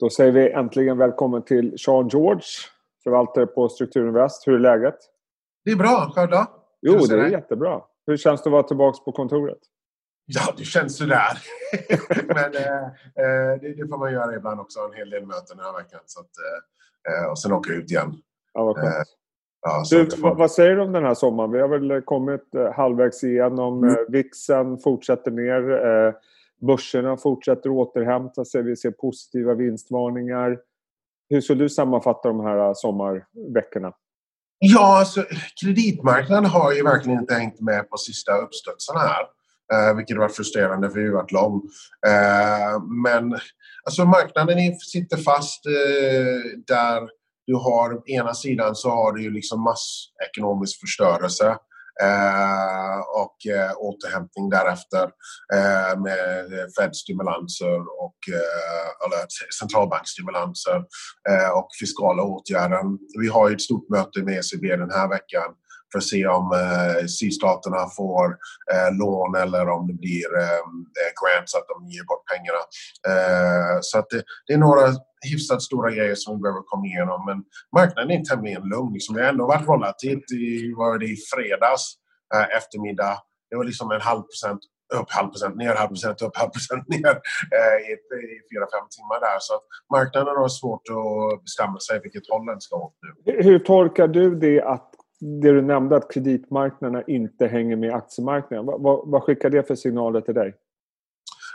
[0.00, 2.42] Då säger vi äntligen välkommen till Sean George,
[3.04, 4.46] förvaltare på Strukturinvest.
[4.46, 4.96] Hur är läget?
[5.64, 6.12] Det är bra.
[6.14, 6.46] Själv då?
[6.80, 7.80] Jo, det är jättebra.
[8.06, 9.58] Hur känns det att vara tillbaka på kontoret?
[10.26, 11.38] Ja, det känns sådär.
[12.26, 14.80] Men eh, eh, det, det, får man göra ibland också.
[14.80, 16.00] En hel del möten den här veckan.
[16.06, 16.30] Så att,
[17.08, 18.14] eh, och sen åka ut igen.
[18.52, 18.86] Ja, vad skönt.
[18.86, 19.02] Eh,
[19.60, 20.34] ja, du, får...
[20.34, 21.52] vad säger du om den här sommaren?
[21.52, 23.84] Vi har väl kommit eh, halvvägs igenom.
[23.84, 23.96] Mm.
[24.08, 26.14] Vixen fortsätter ner.
[26.66, 28.62] Börserna fortsätter återhämta sig.
[28.62, 30.58] Vi ser positiva vinstvarningar.
[31.30, 33.92] Hur skulle du sammanfatta de här äh, sommarveckorna?
[34.58, 35.24] Ja, alltså,
[35.62, 39.24] kreditmarknaden har ju verkligen inte hängt med på sista uppstudsarna här.
[39.72, 41.62] Eh, vilket har varit frustrerande för vi har varit lång.
[42.06, 43.38] Eh, äh, men
[43.84, 47.08] alltså, marknaden sitter fast eh, där
[47.46, 51.56] du har ena sidan så har du ju liksom massekonomisk förstörelse
[52.02, 55.04] Eh, och eh, återhämtning därefter
[55.54, 56.46] eh, med
[56.78, 59.26] Fed-stimulanser och eh, eller
[59.58, 60.76] centralbankstimulanser
[61.28, 62.82] eh, och fiskala åtgärder.
[63.20, 65.50] Vi har ett stort möte med ECB den här veckan
[65.94, 68.26] för att se om eh, sydstaterna får
[68.72, 70.64] eh, lån eller om det blir eh,
[71.00, 72.62] eh grants, att de ger bort pengarna.
[73.10, 74.86] Eh, så att det, det, är några
[75.30, 77.38] hyfsat stora grejer som vi behöver komma igenom men
[77.78, 78.92] marknaden är tämligen lugn.
[78.92, 79.14] Liksom.
[79.14, 81.84] Det har ändå varit volatilt i, var det, i fredags
[82.34, 83.14] eh, eftermiddag.
[83.50, 84.60] Det var liksom en halv procent
[85.00, 87.14] upp halv procent ner, halv procent upp, halv procent ner
[87.56, 87.92] eh, i,
[88.34, 89.38] i fyra, fem timmar där.
[89.40, 89.54] Så
[89.96, 93.42] marknaden har svårt att bestämma sig vilket håll den ska åt nu.
[93.42, 94.90] Hur tolkar du det att
[95.24, 98.66] det du nämnde att kreditmarknaderna inte hänger med aktiemarknaden.
[98.66, 100.54] Vad, vad, vad skickar det för signaler till dig?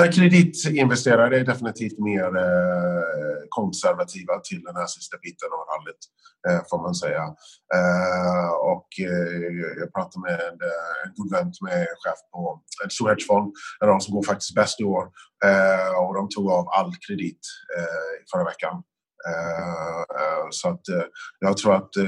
[0.00, 6.02] Eh, kreditinvesterare är definitivt mer eh, konservativa till den här sista biten av rallyt,
[6.48, 7.24] eh, får man säga.
[8.72, 8.88] Och
[9.80, 10.58] jag pratade med en
[11.16, 14.54] god vän som är chef på en stor hedgefond, en av de som går faktiskt
[14.54, 15.04] bäst i år.
[15.98, 17.40] Och de tog av all kredit
[18.32, 18.82] förra veckan.
[19.28, 21.04] Eh, eh, så att eh,
[21.40, 22.06] jag tror att eh,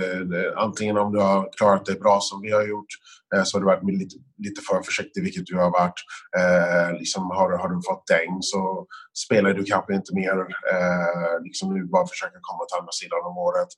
[0.56, 2.92] antingen om du har klarat dig bra som vi har gjort
[3.34, 6.00] eh, så har du varit lite, lite för försiktig, vilket du har varit.
[6.98, 8.86] Liksom har, har du fått däng så
[9.24, 10.36] spelar du kanske inte mer.
[11.44, 13.70] Liksom nu bara försöka komma till andra sidan om året.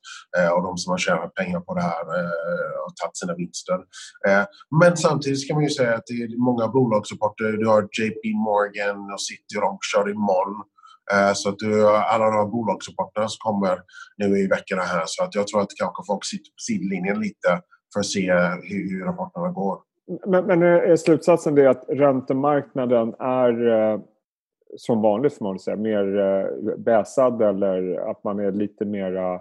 [0.55, 2.05] Och de som har tjänat pengar på det här
[2.83, 3.79] har tagit sina vinster.
[4.79, 7.51] Men samtidigt kan man ju säga att det är många bolagsrapporter.
[7.61, 10.63] Du har JP Morgan och City och de kör imorgon.
[11.13, 13.81] Eh, så att du, alla de här bolagsrapporterna som kommer
[14.17, 17.61] nu i veckorna här så att jag tror att kanske folk sitter på sidlinjen lite
[17.93, 19.79] för att se hur, hur rapporterna går.
[20.25, 23.99] Men, men är slutsatsen det att räntemarknaden är eh,
[24.77, 29.39] som vanligt får man säga, mer eh, bäsad eller att man är lite mer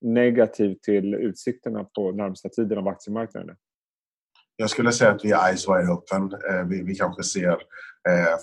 [0.00, 3.56] negativ till utsikterna på närmsta tiden av aktiemarknaden?
[4.56, 6.34] Jag skulle säga att vi är eyes wide open.
[6.68, 7.56] Vi, vi kanske ser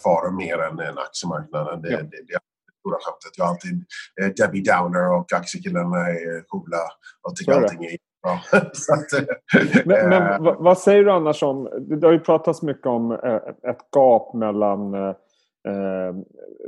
[0.04, 1.82] faror mer än, än aktiemarknaden.
[1.82, 1.98] Det, ja.
[1.98, 2.40] det, det
[2.80, 3.38] stora skämtet.
[3.38, 3.86] Jag har alltid
[4.22, 6.78] eh, Debbie Downer och aktiekillarna är coola
[7.22, 8.40] och tycker allting är bra.
[8.94, 13.12] att, eh, men, men vad, säger du annars om, det har ju pratats mycket om
[13.12, 16.16] eh, ett gap mellan eh,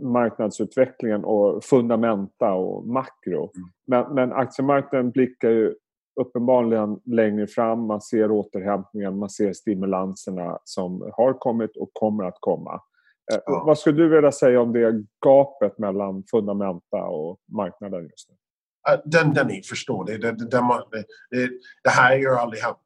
[0.02, 3.52] marknadsutvecklingen och fundamenta och makro.
[3.56, 3.70] Mm.
[3.88, 5.76] Men, men aktiemarknaden blickar ju
[6.22, 7.88] uppenbarligen längre fram.
[7.88, 12.82] Man ser återhämtningen, man ser stimulanserna som har kommit och kommer att komma.
[13.32, 13.64] Eh, ja.
[13.66, 18.36] Vad skulle du vilja säga om det gapet mellan fundamenta och marknaden just nu?
[19.06, 20.22] Den, den är förståelig.
[20.22, 20.46] Det, det,
[21.32, 21.50] det,
[21.84, 22.78] det, här har ju aldrig hänt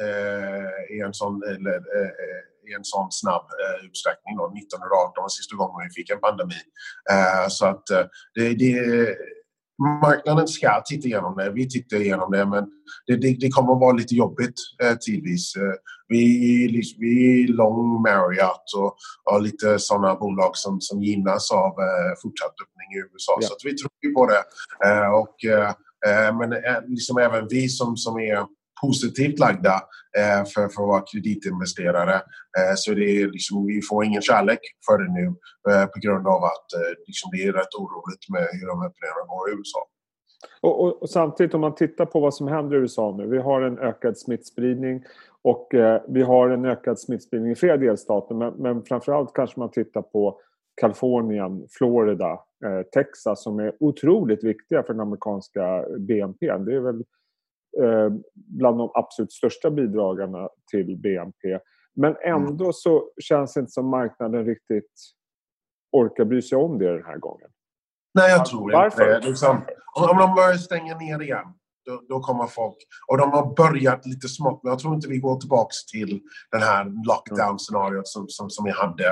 [0.00, 4.36] eh, i, en sån, eller, eh, i en sån snabb eh, utsträckning.
[4.36, 4.44] Då.
[4.44, 6.60] 1918 var sista gången vi fick en pandemi.
[7.10, 8.72] Eh, så att eh, det, det,
[9.82, 11.50] marknaden ska titta igenom det.
[11.50, 12.64] Vi tittar igenom det men
[13.06, 15.56] det, det, det kommer att vara lite jobbigt eh, tidvis.
[15.56, 15.74] Eh,
[16.08, 22.12] vi, vi är long Marriott och har lite sådana bolag som, som gynnas av eh,
[22.22, 23.38] fortsatt öppning i USA.
[23.40, 23.48] Ja.
[23.48, 24.42] Så vi tror på det.
[24.88, 25.68] Eh, och, eh,
[26.06, 28.46] eh, men eh, liksom även vi som, som är
[28.82, 29.74] positivt lagda
[30.18, 32.14] eh, för, för att vara kreditinvesterare.
[32.58, 35.26] Eh, så det är liksom, vi får ingen kärlek för det nu
[35.70, 39.22] eh, på grund av att eh, liksom, det är rätt oroligt med hur de öppningarna
[39.28, 39.82] går i USA.
[40.60, 43.26] Och, och, och, samtidigt om man tittar på vad som händer i USA nu.
[43.26, 45.04] Vi har en ökad smittspridning
[45.42, 49.70] och eh, vi har en ökad smittspridning i flera delstater men, men framförallt kanske man
[49.70, 50.40] tittar på
[50.80, 52.32] Kalifornien, Florida,
[52.64, 56.46] eh, Texas som är otroligt viktiga för den amerikanska BNP.
[56.46, 57.04] Det är väl
[58.34, 61.58] bland de absolut största bidragarna till BNP.
[61.94, 62.46] Men mm.
[62.46, 64.92] ändå så känns det inte som marknaden riktigt
[65.92, 67.48] orkar bry sig om det den här gången.
[68.14, 69.02] Nej, jag tror Varför?
[69.02, 69.28] inte det.
[69.28, 69.60] Liksom,
[69.94, 71.54] om de börjar stänga ner igen
[71.86, 72.76] då, då, kommer folk...
[73.08, 76.20] Och de har börjat lite smått, men jag tror inte vi går tillbaka till
[76.52, 79.08] den här lockdown-scenariot som, som, som vi hade.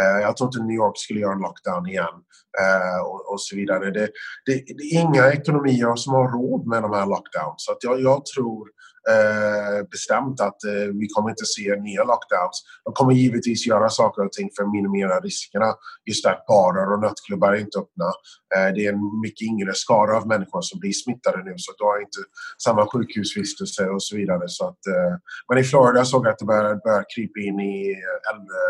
[0.00, 2.16] Uh, jag tror inte New York skulle göra en lockdown igen
[2.60, 3.90] uh, och, och, så vidare.
[3.90, 4.08] Det,
[4.46, 7.54] det, det, är inga ekonomier som har råd med de här lockdowns.
[7.56, 8.68] Så jag, jag tror
[9.12, 12.64] Eh, bestämt att eh, vi kommer inte se nya lockdowns.
[12.84, 15.74] De kommer givetvis göra saker och ting för att minimera riskerna.
[16.06, 18.08] Just att barer och nattklubbar är inte öppna.
[18.56, 21.84] Eh, det är en mycket yngre skara av människor som blir smittade nu så du
[21.84, 22.20] har inte
[22.64, 24.44] samma sjukhusvistelse och så vidare.
[24.46, 25.14] Så att, eh,
[25.48, 28.60] men i Florida såg jag att det börjar, krypa in i eh, äldre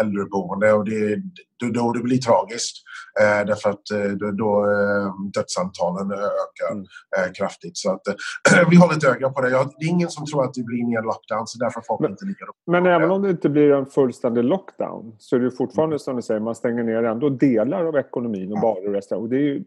[0.00, 1.16] äldreboende och det,
[1.60, 2.76] då, då det blir tragiskt.
[3.20, 6.84] Eh, därför att eh, då, då eh, dödsantalen ökar mm.
[7.16, 7.76] eh, kraftigt.
[7.76, 9.50] Så att, eh, vi håller ett öga på det.
[9.50, 12.10] Jag, det är ingen som tror att det blir en lockdown så därför folk men,
[12.10, 15.94] inte lika Men även om det inte blir en fullständig lockdown så är det fortfarande
[15.94, 15.98] mm.
[15.98, 19.24] som du säger, man stänger ner ändå delar av ekonomin och barer och restauranger.
[19.24, 19.64] Och det är ju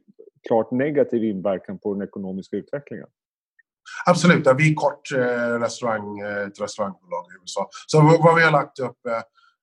[0.47, 3.07] klart negativ inverkan på den ekonomiska utvecklingen.
[4.06, 7.69] Absolut, vi är kort eh, restaurang, ett restaurangbolag i USA.
[7.88, 8.97] Så vad vi har lagt upp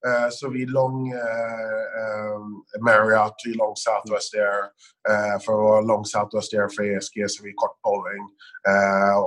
[0.06, 0.66] Uh, så vi är
[1.12, 4.62] uh, um, Marriott, vi är lång Southwest Air.
[5.08, 8.26] Uh, för att vara lång Southwest Air för ESG så är vi kort Boeing.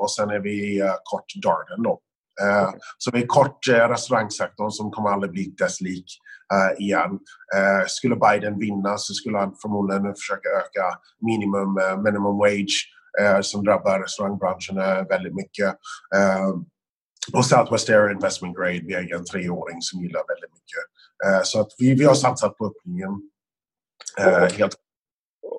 [0.02, 2.00] och sen är vi kort Darden då.
[2.42, 2.80] Okay.
[2.98, 6.06] Så vi är kort restaurangsektorn som kommer aldrig bli dess lik
[6.80, 7.20] igen.
[7.88, 11.74] skulle Biden vinna så skulle han förmodligen försöka öka minimum,
[12.04, 12.78] minimum wage
[13.42, 14.76] som drabbar restaurangbranschen
[15.10, 15.76] väldigt mycket.
[17.34, 20.84] Och Southwest Air Investment Grade, vi äger en treåring som gillar väldigt mycket.
[21.26, 23.10] Uh, så att vi, vi har satsat på öppningen.
[24.20, 24.76] Uh, helt.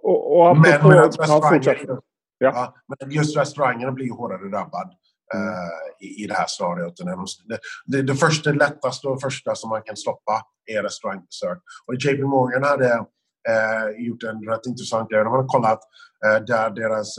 [0.03, 1.99] Och, och men, men, restaurangen,
[2.39, 2.75] ja.
[2.89, 4.91] men just restaurangerna blir hårdare drabbad.
[5.35, 6.97] Uh, i, i det här stadiet.
[6.97, 11.59] Det, det, det första, lättaste och första som man kan stoppa är restaurangbesök.
[11.87, 15.25] Och JP Morgan hade uh, gjort en rätt intressant grej.
[15.25, 15.81] De hade kollat
[16.27, 17.17] uh, där deras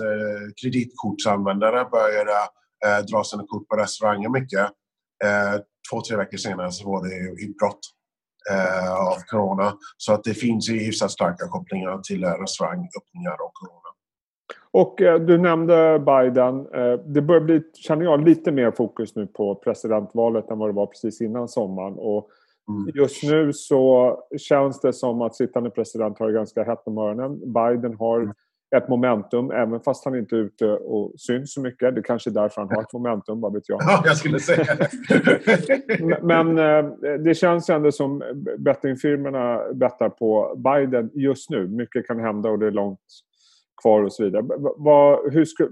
[0.62, 2.33] kreditkortsanvändare började
[2.86, 4.66] eh, dra sina kort på restauranger mycket.
[5.24, 5.62] Eh,
[5.92, 7.80] två, tre veckor senare så var det utbrott
[8.51, 9.74] eh, av corona.
[9.98, 13.78] Så att det finns ju hyfsat starka kopplingar till eh, restaurangöppningar och corona.
[14.72, 16.68] Och eh, du nämnde Biden.
[16.74, 20.74] Eh, det börjar bli, känner jag, lite mer fokus nu på presidentvalet än vad det
[20.74, 21.94] var precis innan sommaren.
[21.94, 22.30] Och
[22.69, 22.92] mm.
[22.95, 27.54] Just nu så känns det som att sittande president har det ganska hett om öronen.
[27.54, 28.34] Biden har mm
[28.75, 31.95] ett momentum, även fast han inte är ute och syns så mycket.
[31.95, 33.81] Det kanske är därför han har ett momentum, vad vet jag.
[33.85, 34.89] Ja, jag skulle säga det.
[36.21, 36.91] Men eh,
[37.23, 38.23] det känns ändå som
[38.57, 41.68] bettingfirmorna bettar på Biden just nu.
[41.68, 43.00] Mycket kan hända och det är långt
[43.81, 44.44] kvar och så vidare.
[44.77, 45.69] Vad, hur skulle,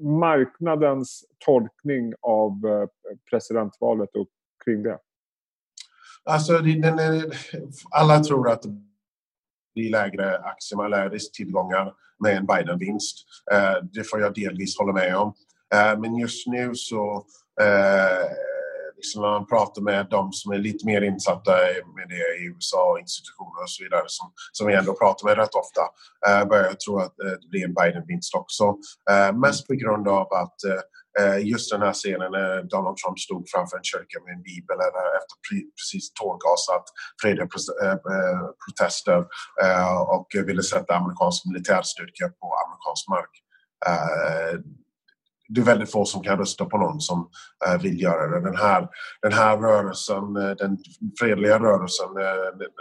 [0.00, 2.88] marknadens tolkning av eh,
[3.30, 4.28] presidentvalet och
[4.64, 4.98] kring det?
[6.24, 7.00] Alltså, den
[7.90, 8.64] alla tror att
[9.78, 11.92] blir lägre aktier eller risktillgångar
[12.24, 13.16] med en Biden-vinst.
[13.52, 15.34] Eh, det får jag delvis hålla med om.
[15.74, 17.24] Eh, men just nu så
[17.60, 18.24] eh,
[18.96, 21.52] liksom när man pratar med de som är lite mer insatta
[21.96, 25.54] med det i USA, institutioner och så vidare som, som vi ändå pratar med rätt
[25.62, 25.82] ofta
[26.26, 28.64] eh, börjar jag tro att eh, det blir en Biden-vinst också.
[29.10, 30.82] Eh, mest på grund av att Eh,
[31.20, 34.76] Eh, just den här scenen när Donald Trump stod framför en kyrka med en bibel
[34.86, 35.36] eller efter
[35.78, 36.84] precis tårgasat
[37.22, 37.48] fredliga
[37.82, 39.20] eh, eh, protester
[40.16, 43.32] och ville sätta amerikansk militärstyrka på amerikansk mark.
[45.48, 47.28] Det är väldigt få som kan rösta på någon som
[47.82, 48.40] vill göra det.
[48.40, 48.88] Den här,
[49.22, 50.78] den här rörelsen, den
[51.18, 52.08] fredliga rörelsen,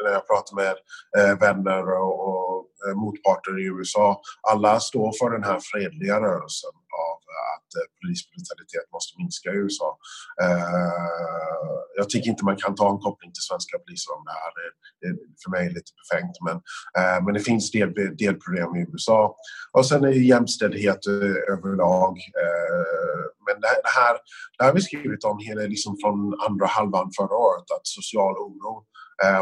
[0.04, 0.75] när jag pratar med
[1.40, 6.71] vänner och motparter i USA, alla står för den här fredliga rörelsen
[7.56, 9.90] att eh, polisbrutalitet måste minska i USA.
[10.44, 11.68] Eh,
[12.00, 14.52] jag tycker inte man kan ta en koppling till svenska poliser om det här.
[15.00, 16.36] Det är för mig lite befängt.
[16.48, 16.57] Men,
[16.98, 17.90] eh, men det finns del,
[18.24, 19.19] delproblem i USA.
[19.76, 21.02] Och sen är det jämställdhet
[21.56, 22.14] överlag.
[23.46, 23.68] Men det
[23.98, 24.14] här,
[24.57, 26.18] det här har vi skrivit om hela, liksom från
[26.48, 28.86] andra halvan förra året, att social oro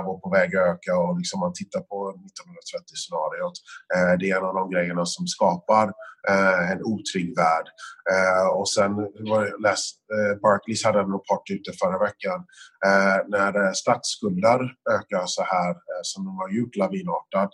[0.05, 3.57] var på väg att öka och liksom man tittar på 1930-scenariot.
[3.95, 5.91] Eh, det är en av de grejerna som skapar
[6.29, 7.67] Eh, en otrygg värld.
[8.11, 8.95] Eh, och sen
[9.29, 12.39] var läst, eh, Barclays hade en rapport ute förra veckan
[12.85, 14.59] eh, när eh, statsskulder
[14.95, 17.49] ökar så här som de har gjort lavinartat,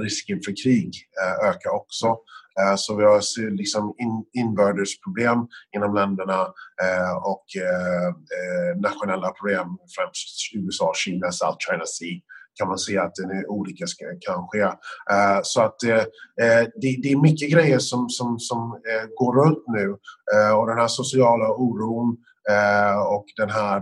[0.00, 0.92] risken för krig
[1.42, 2.16] ökar också.
[2.60, 3.94] Eh, så vi har liksom
[4.32, 5.38] inbördesproblem
[5.76, 6.40] inom länderna
[6.82, 8.10] eh, och eh,
[8.80, 12.20] nationella problem, främst USA, Kina, South China Sea
[12.54, 13.84] kan man se att en olycka
[14.26, 14.60] kan ske.
[15.12, 16.04] Eh, så att eh,
[16.80, 18.80] det, det är mycket grejer som, som, som
[19.16, 19.88] går runt nu
[20.56, 22.16] och den här sociala oron
[23.08, 23.80] och den här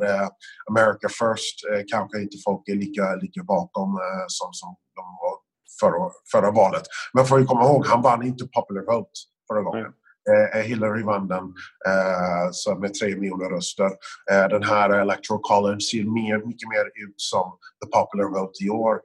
[0.70, 1.56] America first
[1.92, 3.98] kanske inte folk är lika, lika bakom
[4.28, 5.34] som, som de var
[5.80, 6.82] förra, förra valet.
[7.12, 9.10] Men får vi komma ihåg, han vann inte popular vote
[9.48, 9.92] förra gången.
[10.28, 11.44] Eh, Hillary vann den
[11.86, 13.90] eh, med tre miljoner röster.
[14.30, 18.70] Eh, den här Electoral College ser mer, mycket mer ut som the popular vote i
[18.70, 19.00] år.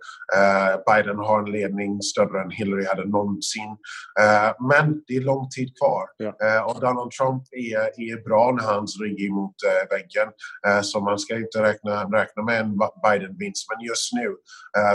[0.90, 3.78] Biden har en ledning större än Hillary hade någonsin.
[4.70, 6.06] Men det är lång tid kvar.
[6.18, 6.66] Ja.
[6.66, 9.56] Och Donald Trump är, är bra när hans rygg är mot
[9.90, 10.30] väggen.
[10.84, 13.66] så man ska inte räkna, räkna med en Biden-vinst.
[13.70, 14.28] Men just nu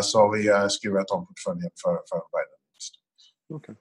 [0.02, 2.60] så har vi skruvat om portföljen för, för Biden.
[3.56, 3.74] Okay.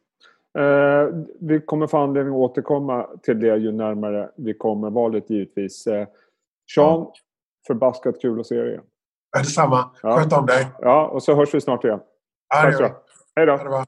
[0.60, 1.08] Eh,
[1.40, 5.88] vi kommer få anledning att återkomma till det ju närmare vi kommer valet givetvis.
[5.88, 6.08] Eh,
[6.76, 7.14] Sean, ja.
[7.68, 8.84] förbaskat kul att se dig igen.
[9.38, 9.92] Detsamma.
[10.04, 10.18] Ja.
[10.18, 10.68] Sköt om dig.
[10.80, 12.00] Ja, och så hörs vi snart igen.
[12.50, 12.72] Ja,
[13.36, 13.86] Hej då.